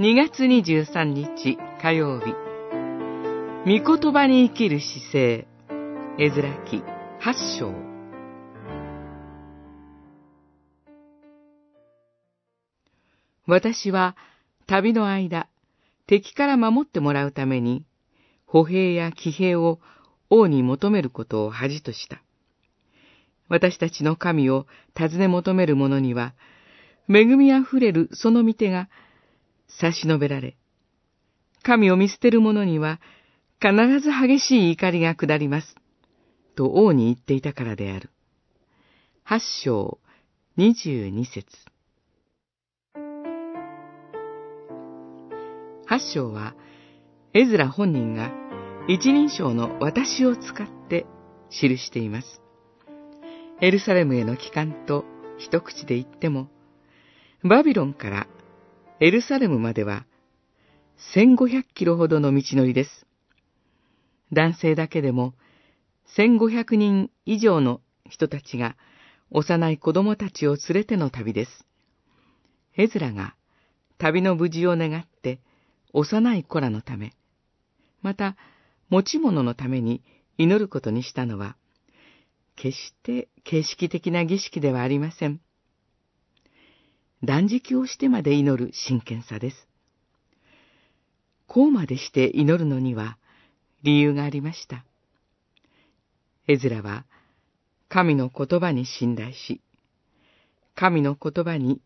[0.00, 2.34] 2月23日火曜日。
[3.66, 5.46] 御言葉に生きる姿勢。
[6.16, 6.82] 絵面記
[7.20, 7.74] 8章。
[13.46, 14.16] 私は
[14.66, 15.50] 旅の間
[16.06, 17.84] 敵から守ってもらうために
[18.46, 19.80] 歩兵や騎兵を
[20.30, 22.22] 王に求めることを恥とした。
[23.50, 26.32] 私たちの神を尋ね求める者には、
[27.06, 28.88] 恵みあふれるその御手が
[29.78, 30.56] 差し伸べられ、
[31.62, 33.00] 神を見捨てる者には
[33.60, 35.76] 必ず激しい怒りが下ります。
[36.56, 38.10] と王に言っていたからである。
[39.22, 39.98] 八章
[40.56, 41.46] 二十二節
[45.86, 46.54] 八章は、
[47.34, 48.32] エズラ本人が
[48.88, 51.06] 一人称の私を使って
[51.50, 52.40] 記しています。
[53.60, 55.04] エルサレムへの帰還と
[55.38, 56.48] 一口で言っても、
[57.42, 58.26] バビロンから
[59.02, 60.04] エルサレムまでは
[61.14, 63.06] 1500キロほどの道のりです。
[64.30, 65.32] 男性だけでも
[66.18, 68.76] 1500人以上の人たちが
[69.30, 71.64] 幼い子供たちを連れての旅です。
[72.76, 73.34] エズラが
[73.96, 75.40] 旅の無事を願って
[75.94, 77.14] 幼い子らのため、
[78.02, 78.36] また
[78.90, 80.02] 持ち物のために
[80.36, 81.56] 祈ることにしたのは、
[82.54, 85.40] 決して形式的な儀式ではありません。
[87.22, 89.68] 断食をしてまで祈る真剣さです。
[91.46, 93.18] こうまでして祈るのには
[93.82, 94.84] 理由がありました。
[96.48, 97.04] エズラは
[97.88, 99.60] 神の言葉に信頼し、
[100.74, 101.80] 神の言葉に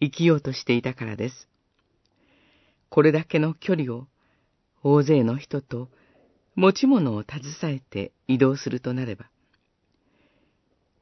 [0.00, 1.48] 生きようとしていたからです。
[2.88, 4.06] これだけの距離を
[4.82, 5.88] 大勢の人と
[6.56, 9.26] 持ち物を携えて移動するとなれば、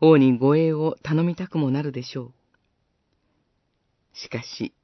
[0.00, 2.32] 王に護衛を頼みたくもなるでしょう。
[4.12, 4.74] しかし、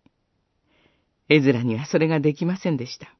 [1.28, 3.14] エズラにはそれができませんでした。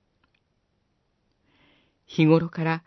[2.06, 2.84] 日頃から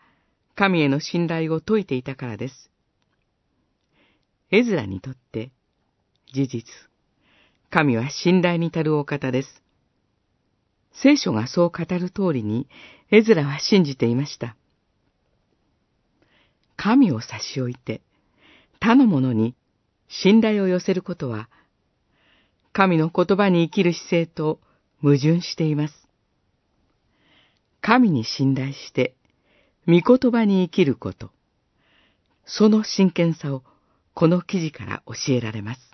[0.54, 2.70] 神への信頼を説いていたからです。
[4.50, 5.52] エズラにとって
[6.32, 6.64] 事実、
[7.70, 9.62] 神は信頼に足るお方です。
[10.92, 12.68] 聖書がそう語る通りに、
[13.10, 14.56] エズラは信じていました。
[16.76, 18.00] 神を差し置いて、
[18.80, 19.54] 他の者に
[20.08, 21.48] 信頼を寄せることは、
[22.72, 24.60] 神の言葉に生きる姿勢と
[25.02, 25.94] 矛盾しています。
[27.80, 29.14] 神に信頼して、
[29.86, 31.30] 御言葉に生きること、
[32.44, 33.62] その真剣さを
[34.14, 35.89] この記事から教えられます。